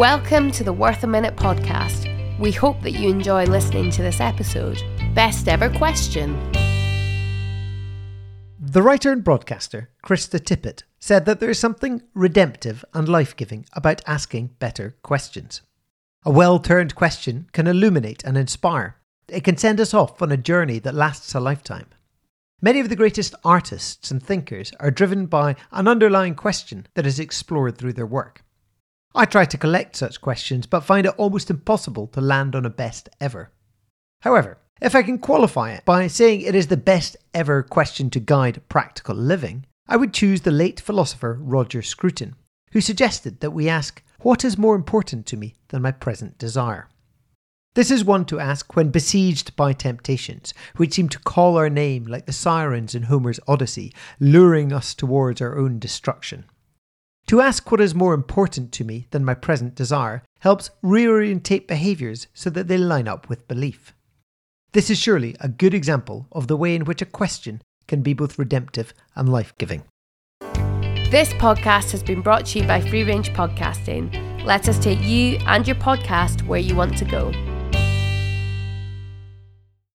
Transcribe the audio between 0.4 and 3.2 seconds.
to the Worth a Minute podcast. We hope that you